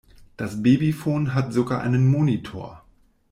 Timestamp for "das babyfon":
0.35-1.35